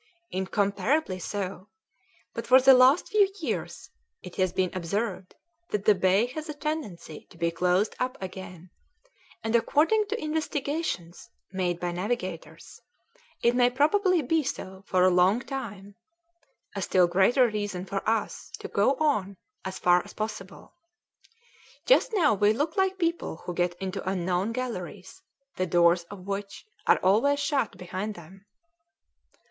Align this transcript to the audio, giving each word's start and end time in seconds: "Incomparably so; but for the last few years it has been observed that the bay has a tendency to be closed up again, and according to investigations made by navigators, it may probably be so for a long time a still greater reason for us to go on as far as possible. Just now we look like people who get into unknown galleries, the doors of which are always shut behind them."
"Incomparably 0.31 1.19
so; 1.19 1.67
but 2.33 2.47
for 2.47 2.59
the 2.59 2.73
last 2.73 3.09
few 3.09 3.31
years 3.39 3.91
it 4.23 4.35
has 4.37 4.51
been 4.51 4.71
observed 4.73 5.35
that 5.69 5.85
the 5.85 5.93
bay 5.93 6.25
has 6.25 6.49
a 6.49 6.55
tendency 6.55 7.27
to 7.29 7.37
be 7.37 7.51
closed 7.51 7.95
up 7.99 8.17
again, 8.19 8.71
and 9.43 9.55
according 9.55 10.07
to 10.07 10.19
investigations 10.19 11.29
made 11.51 11.79
by 11.79 11.91
navigators, 11.91 12.81
it 13.43 13.55
may 13.55 13.69
probably 13.69 14.23
be 14.23 14.41
so 14.41 14.83
for 14.87 15.03
a 15.03 15.09
long 15.11 15.39
time 15.39 15.93
a 16.75 16.81
still 16.81 17.05
greater 17.05 17.47
reason 17.47 17.85
for 17.85 18.01
us 18.09 18.49
to 18.57 18.67
go 18.67 18.95
on 18.95 19.37
as 19.63 19.77
far 19.77 20.03
as 20.03 20.13
possible. 20.13 20.73
Just 21.85 22.11
now 22.11 22.33
we 22.33 22.53
look 22.53 22.75
like 22.75 22.97
people 22.97 23.43
who 23.45 23.53
get 23.53 23.75
into 23.75 24.09
unknown 24.09 24.51
galleries, 24.51 25.21
the 25.57 25.67
doors 25.67 26.05
of 26.05 26.25
which 26.25 26.65
are 26.87 26.97
always 27.03 27.39
shut 27.39 27.77
behind 27.77 28.15
them." 28.15 28.47